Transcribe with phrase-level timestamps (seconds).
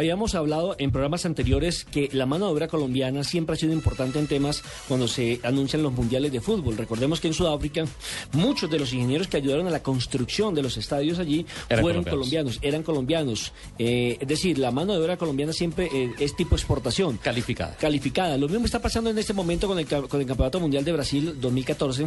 [0.00, 4.18] habíamos hablado en programas anteriores que la mano de obra colombiana siempre ha sido importante
[4.18, 6.78] en temas cuando se anuncian los mundiales de fútbol.
[6.78, 7.84] Recordemos que en Sudáfrica
[8.32, 11.44] muchos de los ingenieros que ayudaron a la construcción de los estadios allí
[11.80, 12.58] fueron colombianos.
[12.62, 13.52] eran colombianos.
[13.78, 17.18] Eh, es decir, la mano de obra colombiana siempre eh, es tipo exportación.
[17.18, 17.76] Calificada.
[17.76, 18.38] Calificada.
[18.38, 21.36] Lo mismo está pasando en este momento con el, con el Campeonato Mundial de Brasil
[21.38, 22.06] 2014,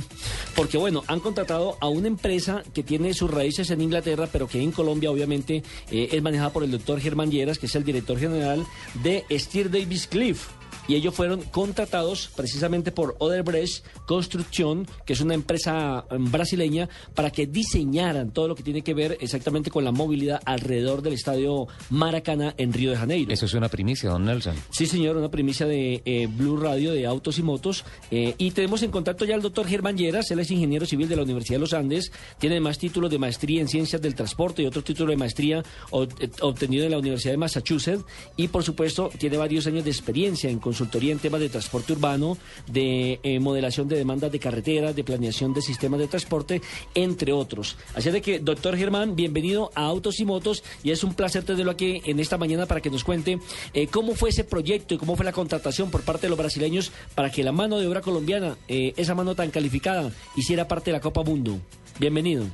[0.55, 4.61] porque bueno, han contratado a una empresa que tiene sus raíces en Inglaterra, pero que
[4.61, 8.17] en Colombia obviamente eh, es manejada por el doctor Germán Lleras, que es el director
[8.19, 8.65] general
[9.03, 10.49] de Steer Davis Cliff
[10.87, 17.31] y ellos fueron contratados precisamente por Oderbrecht Construcción, que es una empresa em, brasileña, para
[17.31, 21.67] que diseñaran todo lo que tiene que ver exactamente con la movilidad alrededor del estadio
[21.89, 23.31] Maracaná en Río de Janeiro.
[23.31, 24.55] Eso es una primicia, don Nelson.
[24.71, 27.85] Sí, señor, una primicia de eh, Blue Radio de Autos y Motos.
[28.11, 31.15] Eh, y tenemos en contacto ya al doctor Germán Lleras, él es ingeniero civil de
[31.15, 34.65] la Universidad de los Andes, tiene más títulos de maestría en ciencias del transporte y
[34.65, 38.05] otro título de maestría eh, obtenido en la Universidad de Massachusetts
[38.35, 42.35] y por supuesto tiene varios años de experiencia en consultoría en temas de transporte urbano,
[42.65, 46.63] de eh, modelación de demandas de carreteras, de planeación de sistemas de transporte,
[46.95, 47.77] entre otros.
[47.93, 51.69] Así de que, doctor Germán, bienvenido a Autos y Motos y es un placer tenerlo
[51.69, 53.37] aquí en esta mañana para que nos cuente
[53.75, 56.91] eh, cómo fue ese proyecto y cómo fue la contratación por parte de los brasileños
[57.13, 60.97] para que la mano de obra colombiana, eh, esa mano tan calificada, hiciera parte de
[60.97, 61.59] la Copa Mundo.
[61.99, 62.45] Bienvenido.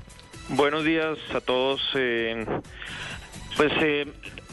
[0.49, 1.79] Buenos días a todos.
[3.59, 3.73] Pues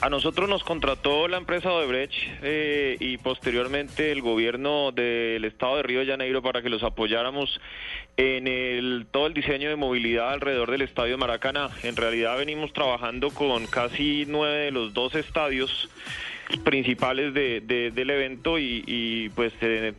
[0.01, 2.12] a nosotros nos contrató la empresa Odebrecht
[2.43, 7.61] eh, y posteriormente el gobierno del estado de Río de Janeiro para que los apoyáramos
[8.17, 11.71] en el, todo el diseño de movilidad alrededor del estadio Maracaná.
[11.84, 15.89] En realidad venimos trabajando con casi nueve de los dos estadios
[16.65, 19.93] principales de, del evento y, y pues eh,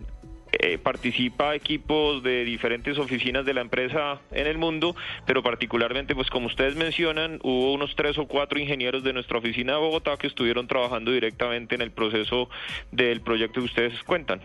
[0.60, 6.30] eh, participa equipos de diferentes oficinas de la empresa en el mundo, pero particularmente, pues
[6.30, 10.28] como ustedes mencionan, hubo unos tres o cuatro ingenieros de nuestra oficina de Bogotá que
[10.28, 12.50] estuvieron trabajando directamente en el proceso
[12.92, 14.42] del proyecto que ustedes cuentan.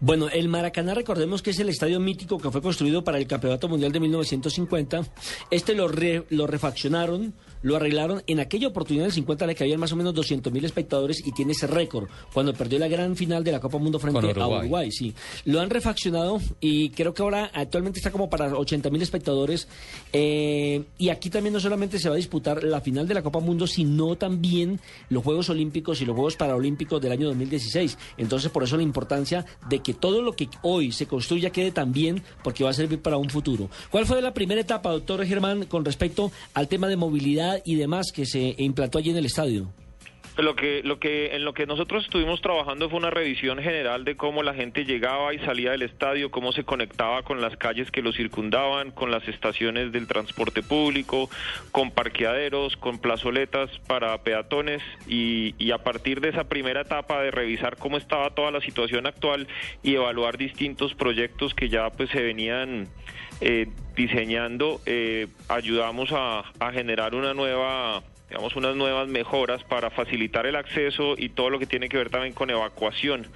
[0.00, 3.68] Bueno, el Maracaná, recordemos que es el estadio mítico que fue construido para el Campeonato
[3.68, 5.02] Mundial de 1950.
[5.50, 5.88] Este lo,
[6.30, 10.14] lo refaccionaron lo arreglaron en aquella oportunidad del 50 la que había más o menos
[10.14, 13.78] 200 mil espectadores y tiene ese récord cuando perdió la gran final de la Copa
[13.78, 14.90] Mundo frente a Uruguay.
[14.92, 15.12] Sí,
[15.44, 19.68] lo han refaccionado y creo que ahora actualmente está como para 80 mil espectadores.
[20.12, 23.40] Eh, y aquí también no solamente se va a disputar la final de la Copa
[23.40, 24.80] Mundo, sino también
[25.10, 27.98] los Juegos Olímpicos y los Juegos Paralímpicos del año 2016.
[28.16, 31.92] Entonces, por eso la importancia de que todo lo que hoy se construya quede tan
[31.92, 33.68] bien, porque va a servir para un futuro.
[33.90, 37.26] ¿Cuál fue la primera etapa, doctor Germán, con respecto al tema de movilidad?
[37.64, 39.85] y demás que se implantó allí en el estadio?
[40.36, 44.16] Lo que, lo que, en lo que nosotros estuvimos trabajando fue una revisión general de
[44.16, 48.02] cómo la gente llegaba y salía del estadio, cómo se conectaba con las calles que
[48.02, 51.30] lo circundaban, con las estaciones del transporte público,
[51.72, 57.30] con parqueaderos, con plazoletas para peatones y, y a partir de esa primera etapa de
[57.30, 59.48] revisar cómo estaba toda la situación actual
[59.82, 62.88] y evaluar distintos proyectos que ya pues se venían
[63.40, 70.46] eh, diseñando, eh, ayudamos a, a generar una nueva digamos, unas nuevas mejoras para facilitar
[70.46, 73.26] el acceso y todo lo que tiene que ver también con evacuación.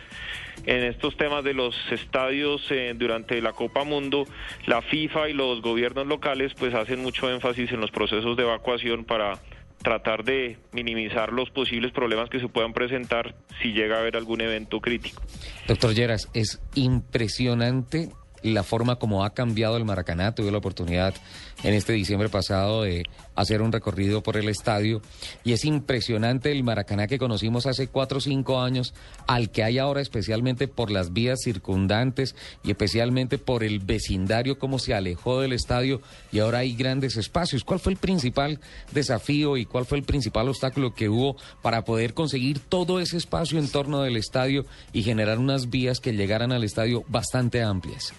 [0.67, 4.27] En estos temas de los estadios eh, durante la Copa Mundo,
[4.67, 9.05] la FIFA y los gobiernos locales pues hacen mucho énfasis en los procesos de evacuación
[9.05, 9.41] para
[9.83, 14.41] tratar de minimizar los posibles problemas que se puedan presentar si llega a haber algún
[14.41, 15.22] evento crítico.
[15.67, 18.11] Doctor Lleras, es impresionante
[18.43, 20.34] la forma como ha cambiado el Maracaná.
[20.34, 21.15] Tuve la oportunidad
[21.62, 23.05] en este diciembre pasado de
[23.41, 25.03] hacer un recorrido por el estadio
[25.45, 28.95] y es impresionante el Maracaná que conocimos hace cuatro o cinco años
[29.27, 34.78] al que hay ahora especialmente por las vías circundantes y especialmente por el vecindario como
[34.78, 36.01] se alejó del estadio
[36.33, 37.65] y ahora hay grandes espacios.
[37.65, 38.61] ¿Cuál fue el principal
[38.93, 43.59] desafío y cuál fue el principal obstáculo que hubo para poder conseguir todo ese espacio
[43.59, 48.12] en torno del estadio y generar unas vías que llegaran al estadio bastante amplias?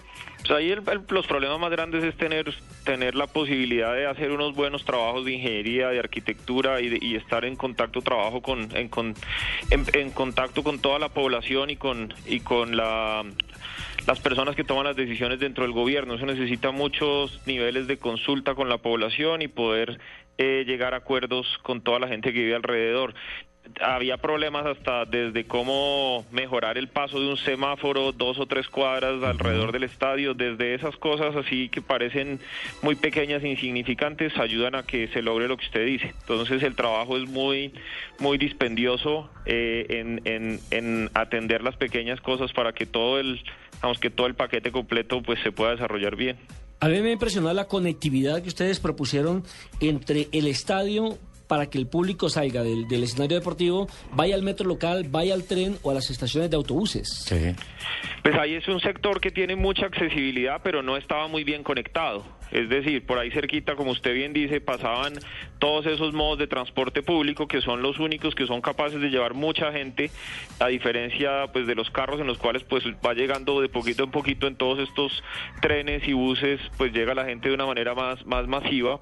[0.50, 0.74] Ahí
[1.08, 2.52] los problemas más grandes es tener,
[2.84, 7.56] tener la posibilidad de hacer unos buenos trabajos de ingeniería, de arquitectura y, estar en
[7.56, 8.90] contacto trabajo con, en,
[9.70, 13.24] en, contacto con toda la población y con, y con la
[14.06, 16.14] las personas que toman las decisiones dentro del gobierno.
[16.14, 20.00] Eso necesita muchos niveles de consulta con la población y poder
[20.38, 23.14] eh, llegar a acuerdos con toda la gente que vive alrededor
[23.80, 29.22] había problemas hasta desde cómo mejorar el paso de un semáforo dos o tres cuadras
[29.22, 32.40] alrededor del estadio, desde esas cosas así que parecen
[32.82, 36.14] muy pequeñas e insignificantes, ayudan a que se logre lo que usted dice.
[36.20, 37.72] Entonces el trabajo es muy,
[38.18, 43.42] muy dispendioso eh, en, en, en atender las pequeñas cosas para que todo el,
[43.80, 46.36] vamos, que todo el paquete completo pues se pueda desarrollar bien.
[46.80, 49.44] A mí me impresionó la conectividad que ustedes propusieron
[49.78, 51.16] entre el estadio
[51.46, 55.44] para que el público salga del, del escenario deportivo, vaya al metro local, vaya al
[55.44, 57.08] tren o a las estaciones de autobuses.
[57.26, 57.54] Sí.
[58.22, 62.24] Pues ahí es un sector que tiene mucha accesibilidad, pero no estaba muy bien conectado.
[62.52, 65.14] Es decir, por ahí cerquita, como usted bien dice, pasaban
[65.58, 69.34] todos esos modos de transporte público que son los únicos que son capaces de llevar
[69.34, 70.10] mucha gente,
[70.60, 74.10] a diferencia pues de los carros en los cuales pues va llegando de poquito en
[74.10, 75.22] poquito en todos estos
[75.60, 79.00] trenes y buses, pues llega la gente de una manera más, más masiva.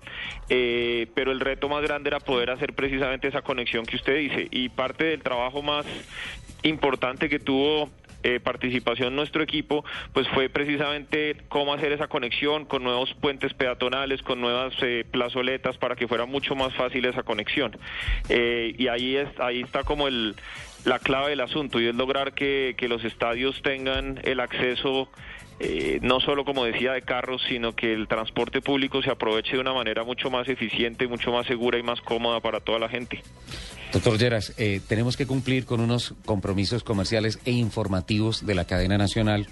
[0.48, 4.48] Eh, pero el reto más grande era poder hacer precisamente esa conexión que usted dice.
[4.50, 5.86] Y parte del trabajo más
[6.62, 7.90] importante que tuvo
[8.22, 14.22] eh, participación nuestro equipo, pues fue precisamente cómo hacer esa conexión con nuevos puentes peatonales,
[14.22, 17.76] con nuevas eh, plazoletas para que fuera mucho más fácil esa conexión.
[18.28, 20.34] Eh, y ahí, es, ahí está como el,
[20.84, 25.08] la clave del asunto y es lograr que, que los estadios tengan el acceso
[25.62, 29.58] eh, no solo como decía de carros, sino que el transporte público se aproveche de
[29.58, 33.22] una manera mucho más eficiente, mucho más segura y más cómoda para toda la gente.
[33.92, 38.96] Doctor Lleras, eh, tenemos que cumplir con unos compromisos comerciales e informativos de la cadena
[38.96, 39.48] nacional.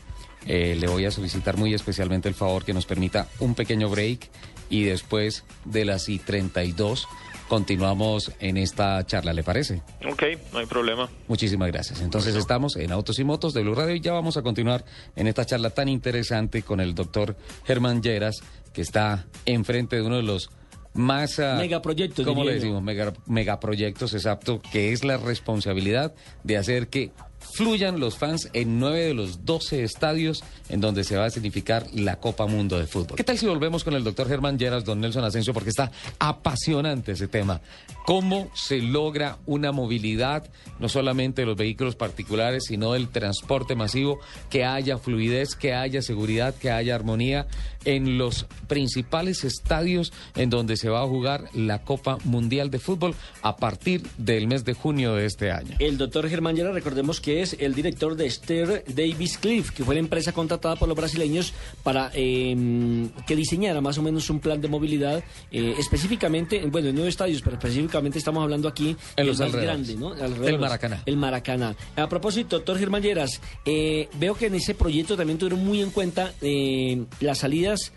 [0.46, 4.30] Eh, le voy a solicitar muy especialmente el favor que nos permita un pequeño break
[4.70, 7.06] y después de las I 32
[7.48, 9.82] continuamos en esta charla, ¿le parece?
[10.06, 10.22] Ok,
[10.52, 11.08] no hay problema.
[11.28, 12.02] Muchísimas gracias.
[12.02, 14.84] Entonces estamos en Autos y Motos de Blue Radio y ya vamos a continuar
[15.16, 18.40] en esta charla tan interesante con el doctor Germán Lleras,
[18.74, 20.50] que está enfrente de uno de los
[20.92, 21.38] más...
[21.38, 22.82] ah, Megaproyectos, ¿Cómo le decimos?
[22.82, 27.12] Mega- megaproyectos, exacto, que es la responsabilidad de hacer que
[27.52, 31.86] fluyan los fans en nueve de los 12 estadios en donde se va a significar
[31.92, 33.16] la Copa Mundo de Fútbol.
[33.16, 37.12] ¿Qué tal si volvemos con el doctor Germán Lleras, don Nelson Asensio, porque está apasionante
[37.12, 37.60] ese tema?
[38.04, 40.48] ¿Cómo se logra una movilidad,
[40.78, 44.20] no solamente de los vehículos particulares, sino del transporte masivo,
[44.50, 47.46] que haya fluidez, que haya seguridad, que haya armonía
[47.84, 53.14] en los principales estadios en donde se va a jugar la Copa Mundial de Fútbol
[53.42, 55.76] a partir del mes de junio de este año?
[55.78, 59.94] El doctor Germán Llera, recordemos que es el director de Esther Davis Cliff, que fue
[59.94, 61.52] la empresa contratada por los brasileños
[61.82, 66.94] para eh, que diseñara más o menos un plan de movilidad eh, específicamente, bueno, en
[66.94, 70.14] nueve estadios, pero específicamente estamos hablando aquí En los más grande, ¿no?
[70.14, 70.60] El Alrededores.
[70.60, 71.02] Maracaná.
[71.06, 71.76] El Maracaná.
[71.96, 75.90] A propósito, doctor Germán Lleras, eh, veo que en ese proyecto también tuvieron muy en
[75.90, 77.92] cuenta eh, las salidas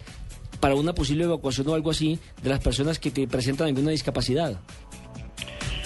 [0.60, 4.60] para una posible evacuación o algo así de las personas que te presentan alguna discapacidad.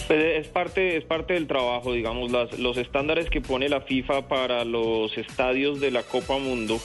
[0.07, 4.27] Pues es parte, es parte del trabajo, digamos, las, los estándares que pone la FIFA
[4.27, 6.79] para los estadios de la Copa Mundo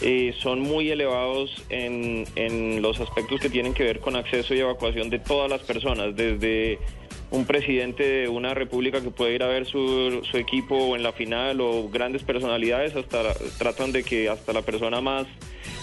[0.00, 4.60] eh, son muy elevados en, en los aspectos que tienen que ver con acceso y
[4.60, 6.78] evacuación de todas las personas, desde
[7.30, 11.12] un presidente de una república que puede ir a ver su, su equipo en la
[11.12, 15.26] final o grandes personalidades, hasta tratan de que hasta la persona más,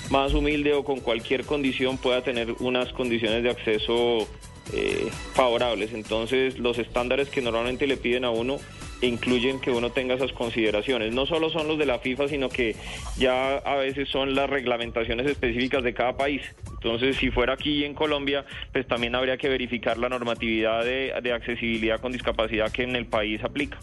[0.10, 4.28] más humilde o con cualquier condición pueda tener unas condiciones de acceso
[4.74, 5.94] eh, favorables.
[5.94, 8.58] Entonces, los estándares que normalmente le piden a uno
[9.02, 11.14] incluyen que uno tenga esas consideraciones.
[11.14, 12.76] No solo son los de la FIFA, sino que
[13.18, 16.42] ya a veces son las reglamentaciones específicas de cada país.
[16.74, 22.00] Entonces, si fuera aquí en Colombia, pues también habría que verificar la normatividad de, accesibilidad
[22.00, 23.80] con discapacidad que en el país aplica.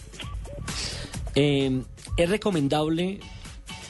[1.35, 1.83] Eh,
[2.17, 3.21] es recomendable,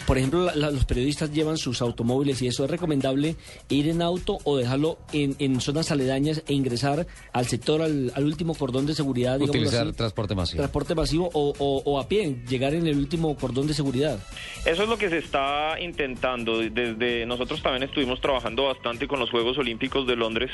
[0.09, 3.37] por ejemplo, la- la- los periodistas llevan sus automóviles y eso es recomendable
[3.69, 8.25] ir en auto o dejarlo en, en zonas aledañas e ingresar al sector, al, al
[8.25, 10.57] último cordón de seguridad, Utilizar así, transporte masivo.
[10.59, 14.19] transporte masivo o, o- o a pie, llegar en el último cordón de seguridad.
[14.65, 16.59] Eso es lo que se está intentando.
[16.59, 20.51] Desde nosotros también estuvimos trabajando bastante con los Juegos Olímpicos de Londres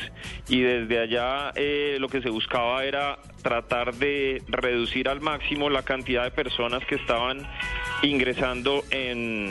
[0.48, 5.82] y desde allá eh, lo que se buscaba era tratar de reducir al máximo la
[5.82, 7.46] cantidad de personas que estaban
[8.02, 9.43] ingresando en,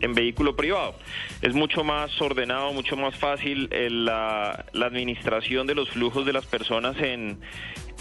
[0.00, 0.94] en vehículo privado.
[1.42, 6.32] Es mucho más ordenado, mucho más fácil eh, la, la administración de los flujos de
[6.32, 7.38] las personas en,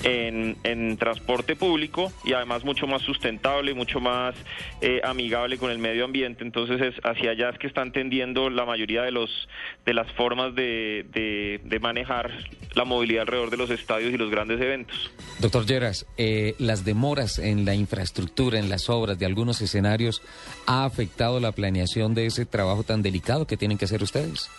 [0.03, 4.35] en, en transporte público y además mucho más sustentable, mucho más
[4.81, 6.43] eh, amigable con el medio ambiente.
[6.43, 9.47] Entonces es hacia allá es que están tendiendo la mayoría de los
[9.85, 12.31] de las formas de, de, de manejar
[12.75, 15.11] la movilidad alrededor de los estadios y los grandes eventos.
[15.39, 20.21] Doctor Lleras, eh, las demoras en la infraestructura, en las obras de algunos escenarios,
[20.67, 24.49] ¿ha afectado la planeación de ese trabajo tan delicado que tienen que hacer ustedes?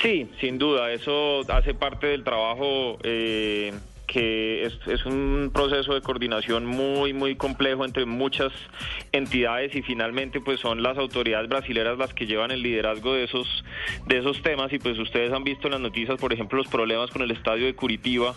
[0.00, 3.72] Sí, sin duda, eso hace parte del trabajo eh,
[4.06, 8.52] que es, es un proceso de coordinación muy, muy complejo entre muchas
[9.12, 13.64] entidades y finalmente pues son las autoridades brasileras las que llevan el liderazgo de esos,
[14.06, 14.72] de esos temas.
[14.72, 17.66] Y pues ustedes han visto en las noticias, por ejemplo, los problemas con el estadio
[17.66, 18.34] de Curitiba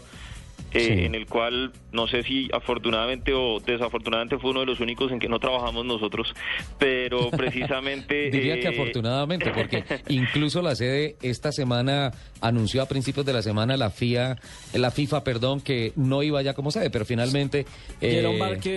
[0.73, 5.11] eh, en el cual no sé si afortunadamente o desafortunadamente fue uno de los únicos
[5.11, 6.33] en que no trabajamos nosotros,
[6.77, 8.29] pero precisamente...
[8.29, 12.11] Diría que eh, afortunadamente, porque incluso la sede esta semana
[12.41, 14.38] anunció a principios de la semana la FIA,
[14.73, 17.65] la FIFA, perdón, que no iba ya como sede, pero finalmente...
[18.01, 18.19] Eh,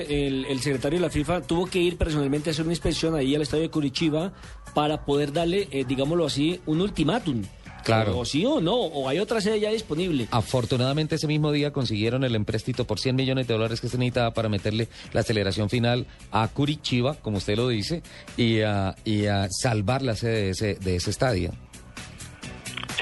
[0.09, 3.35] el, el secretario de la FIFA, tuvo que ir personalmente a hacer una inspección ahí
[3.35, 4.33] al estadio de Curitiba
[4.75, 7.43] para poder darle, eh, digámoslo así, un ultimátum.
[7.85, 8.19] Claro.
[8.19, 10.29] O sí o no, o hay otra sede ya disponible.
[10.31, 14.33] Afortunadamente ese mismo día consiguieron el empréstito por 100 millones de dólares que se necesitaba
[14.33, 18.03] para meterle la aceleración final a Curitiba, como usted lo dice,
[18.37, 21.53] y a, y a salvar la sede de ese, de ese estadio.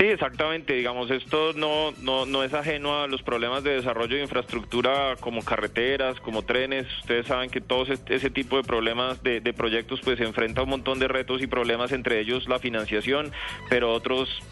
[0.01, 0.73] Sí, exactamente.
[0.73, 5.45] Digamos, esto no, no, no es ajeno a los problemas de desarrollo de infraestructura como
[5.45, 6.87] carreteras, como trenes.
[7.01, 10.65] Ustedes saben que todo ese tipo de problemas de, de proyectos pues se enfrenta a
[10.65, 13.31] un montón de retos y problemas, entre ellos la financiación,
[13.69, 14.43] pero otros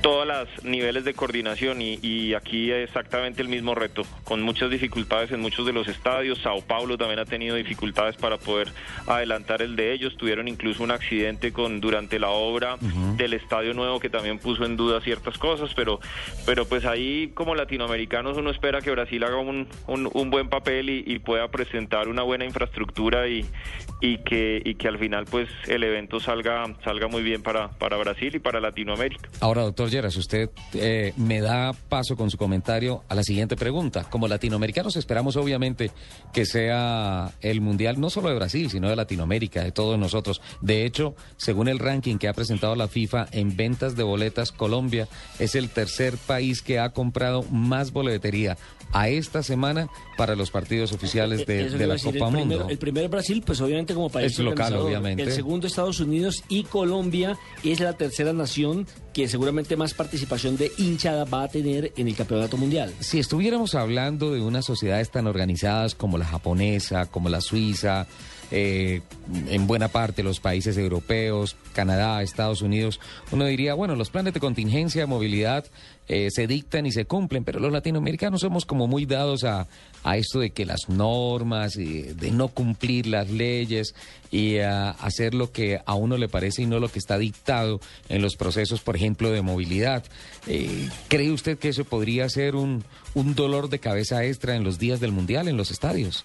[0.00, 5.32] todos los niveles de coordinación y, y, aquí exactamente el mismo reto, con muchas dificultades
[5.32, 6.38] en muchos de los estadios.
[6.38, 8.68] Sao Paulo también ha tenido dificultades para poder
[9.06, 10.16] adelantar el de ellos.
[10.16, 12.76] Tuvieron incluso un accidente con durante la obra
[13.18, 16.00] del estadio nuevo que también puso en duda ciertas cosas, pero,
[16.46, 21.04] pero pues ahí como latinoamericanos uno espera que Brasil haga un, un, buen papel y,
[21.06, 23.44] y, pueda presentar una buena infraestructura y,
[24.00, 27.96] y, que, y que al final pues el evento salga, salga muy bien para, para
[27.96, 29.28] Brasil y para Latinoamérica.
[29.40, 34.04] Ahora, doctor Lleras, usted eh, me da paso con su comentario a la siguiente pregunta.
[34.08, 35.90] Como latinoamericanos esperamos obviamente
[36.32, 40.40] que sea el Mundial no solo de Brasil, sino de Latinoamérica, de todos nosotros.
[40.60, 45.08] De hecho, según el ranking que ha presentado la FIFA en ventas de boletas, Colombia
[45.38, 48.56] es el tercer país que ha comprado más boletería
[48.92, 52.66] a esta semana para los partidos oficiales de, de la Copa Mundo.
[52.68, 55.22] el primer Brasil, pues obviamente como país es local, obviamente.
[55.22, 60.72] El segundo Estados Unidos y Colombia es la tercera nación que seguramente más participación de
[60.78, 62.92] hinchada va a tener en el campeonato mundial.
[63.00, 68.06] Si estuviéramos hablando de unas sociedades tan organizadas como la japonesa, como la suiza,
[68.50, 69.02] eh,
[69.48, 73.00] en buena parte los países europeos, Canadá, Estados Unidos,
[73.30, 75.66] uno diría, bueno, los planes de contingencia, de movilidad
[76.08, 79.66] eh, se dictan y se cumplen, pero los latinoamericanos somos como muy dados a,
[80.04, 83.94] a esto de que las normas, de no cumplir las leyes
[84.30, 87.80] y a hacer lo que a uno le parece y no lo que está dictado
[88.08, 90.04] en los procesos, por ejemplo, de movilidad.
[90.46, 94.78] Eh, ¿Cree usted que eso podría ser un, un dolor de cabeza extra en los
[94.78, 96.24] días del Mundial, en los estadios?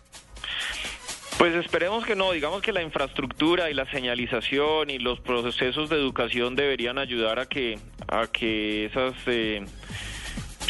[1.38, 5.98] Pues esperemos que no, digamos que la infraestructura y la señalización y los procesos de
[5.98, 9.66] educación deberían ayudar a que a que esas eh,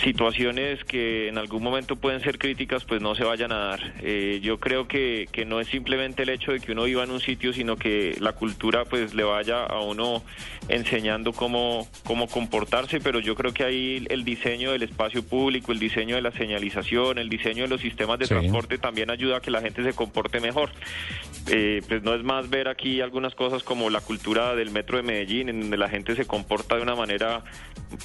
[0.04, 3.94] situaciones que en algún momento pueden ser críticas pues no se vayan a dar.
[4.02, 7.12] Eh, yo creo que, que no es simplemente el hecho de que uno viva en
[7.12, 10.24] un sitio, sino que la cultura pues le vaya a uno
[10.70, 15.80] enseñando cómo, cómo comportarse, pero yo creo que ahí el diseño del espacio público, el
[15.80, 19.52] diseño de la señalización, el diseño de los sistemas de transporte también ayuda a que
[19.52, 20.72] la gente se comporte mejor.
[21.50, 25.04] Eh, pues no es más ver aquí algunas cosas como la cultura del metro de
[25.04, 27.44] Medellín, en donde la gente se comporta de una manera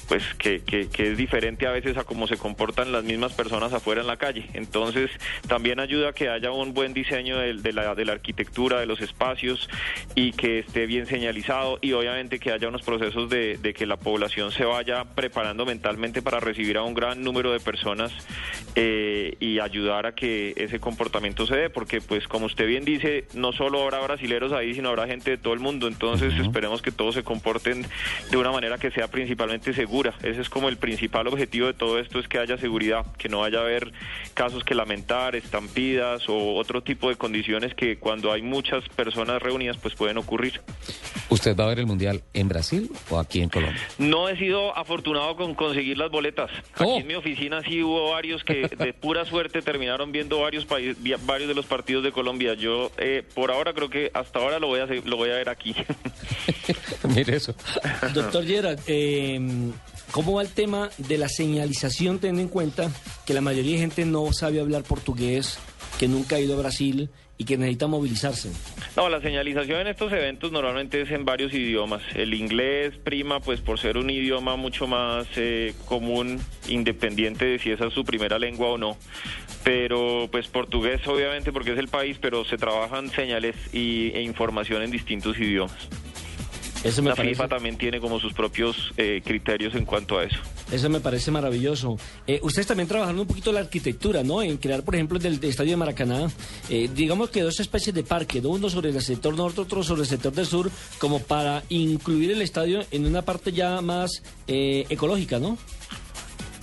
[0.07, 3.73] pues que, que, que es diferente a veces a cómo se comportan las mismas personas
[3.73, 4.45] afuera en la calle.
[4.53, 5.09] Entonces,
[5.47, 8.85] también ayuda a que haya un buen diseño de, de, la, de la arquitectura, de
[8.85, 9.69] los espacios
[10.15, 13.97] y que esté bien señalizado y obviamente que haya unos procesos de, de que la
[13.97, 18.11] población se vaya preparando mentalmente para recibir a un gran número de personas
[18.75, 23.25] eh, y ayudar a que ese comportamiento se dé, porque pues como usted bien dice,
[23.33, 25.87] no solo habrá brasileros ahí, sino habrá gente de todo el mundo.
[25.87, 27.85] Entonces, esperemos que todos se comporten
[28.29, 30.13] de una manera que sea principalmente segura.
[30.23, 33.39] Ese es como el principal objetivo de todo esto es que haya seguridad, que no
[33.39, 33.91] vaya a haber
[34.33, 39.77] casos que lamentar, estampidas o otro tipo de condiciones que cuando hay muchas personas reunidas
[39.77, 40.61] pues pueden ocurrir.
[41.29, 43.81] ¿Usted va a ver el Mundial en Brasil o aquí en Colombia?
[43.97, 46.49] No he sido afortunado con conseguir las boletas.
[46.73, 46.97] Aquí Oh.
[46.99, 51.47] en mi oficina sí hubo varios que de pura suerte terminaron viendo varios países, varios
[51.47, 52.53] de los partidos de Colombia.
[52.55, 55.35] Yo eh, por ahora creo que hasta ahora lo voy a hacer- lo voy a
[55.35, 55.75] ver aquí.
[57.15, 57.53] Mire eso.
[58.13, 59.39] Doctor Gerard, eh,
[60.11, 62.91] ¿cómo va el tema de la señalización teniendo en cuenta
[63.25, 65.59] que la mayoría de gente no sabe hablar portugués,
[65.99, 68.49] que nunca ha ido a Brasil y que necesita movilizarse?
[68.95, 72.01] No, la señalización en estos eventos normalmente es en varios idiomas.
[72.15, 76.39] El inglés prima, pues por ser un idioma mucho más eh, común,
[76.69, 78.97] independiente de si esa es su primera lengua o no.
[79.65, 84.81] Pero pues portugués obviamente porque es el país, pero se trabajan señales y, e información
[84.81, 85.89] en distintos idiomas.
[86.83, 90.23] Eso me La parece, FIFA también tiene como sus propios eh, criterios en cuanto a
[90.23, 90.37] eso.
[90.71, 91.97] eso me parece maravilloso.
[92.25, 94.41] Eh, ustedes también trabajaron un poquito la arquitectura, ¿no?
[94.41, 96.29] En crear, por ejemplo, del, del estadio de Maracaná,
[96.69, 98.49] eh, digamos que dos especies de parque, ¿no?
[98.49, 102.41] uno sobre el sector norte, otro sobre el sector del sur, como para incluir el
[102.41, 105.57] estadio en una parte ya más eh, ecológica, ¿no?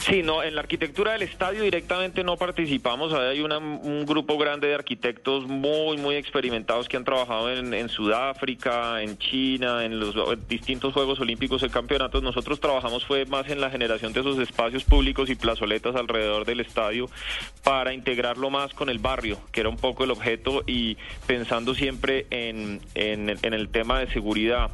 [0.07, 3.13] Sí, no, en la arquitectura del estadio directamente no participamos.
[3.13, 9.19] Hay un grupo grande de arquitectos muy, muy experimentados que han trabajado en, Sudáfrica, en
[9.19, 10.15] China, en los
[10.47, 12.23] distintos Juegos Olímpicos y campeonatos.
[12.23, 16.61] Nosotros trabajamos fue más en la generación de esos espacios públicos y plazoletas alrededor del
[16.61, 17.11] estadio
[17.65, 20.97] para integrarlo más con el barrio, que era un poco el objeto y
[21.27, 24.71] pensando siempre en, en, el tema de seguridad.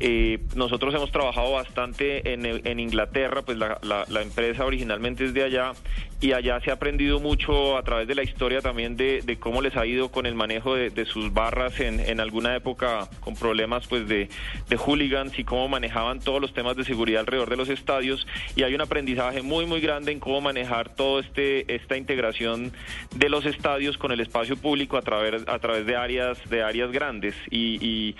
[0.00, 5.44] Eh, nosotros hemos trabajado bastante en, en Inglaterra, pues la, la empresa originalmente es de
[5.44, 5.72] allá
[6.20, 9.76] y allá se ha aprendido mucho a través de la historia también de, cómo les
[9.76, 14.08] ha ido con el manejo de, sus barras en, en, alguna época con problemas pues
[14.08, 14.28] de,
[14.68, 18.26] de hooligans y cómo manejaban todos los temas de seguridad alrededor de los estadios.
[18.54, 22.72] Y hay un aprendizaje muy muy grande en cómo manejar todo este esta integración
[23.16, 26.92] de los estadios con el espacio público a través a través de áreas de áreas
[26.92, 27.34] grandes.
[27.50, 28.16] Y, y,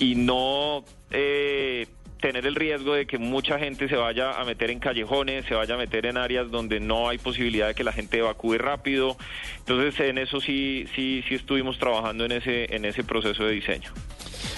[0.00, 1.86] y no eh,
[2.24, 5.74] tener el riesgo de que mucha gente se vaya a meter en callejones, se vaya
[5.74, 9.18] a meter en áreas donde no hay posibilidad de que la gente evacúe rápido.
[9.58, 13.92] Entonces, en eso sí, sí, sí estuvimos trabajando en ese, en ese proceso de diseño.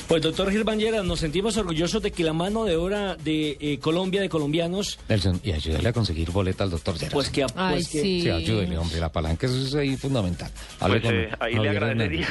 [0.08, 4.20] Pues doctor Gilbán nos sentimos orgullosos de que la mano de obra de eh, Colombia,
[4.20, 5.00] de colombianos...
[5.08, 7.12] Nelson, y ayúdale a conseguir boleta al doctor Gerard.
[7.12, 7.44] Pues que...
[7.44, 8.30] pues que sí.
[8.30, 10.48] ayúdele, hombre, la palanca eso es ahí fundamental.
[10.78, 12.28] Pues, eh, ahí le agradecería.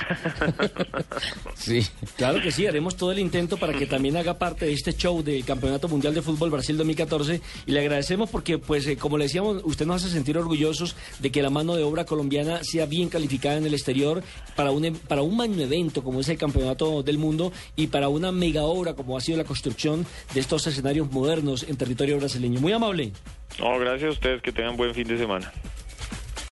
[1.56, 1.86] sí.
[2.16, 5.22] Claro que sí, haremos todo el intento para que también haga parte de este show
[5.22, 9.26] del Campeonato Mundial de Fútbol Brasil 2014 y le agradecemos porque, pues, eh, como le
[9.26, 13.10] decíamos, usted nos hace sentir orgullosos de que la mano de obra colombiana sea bien
[13.10, 14.24] calificada en el exterior
[14.56, 18.32] para un, para un magno evento como es el Campeonato del Mundo y para una
[18.32, 22.60] mega obra como ha sido la construcción de estos escenarios modernos en territorio brasileño.
[22.60, 23.12] Muy amable.
[23.60, 25.52] No, gracias a ustedes, que tengan buen fin de semana.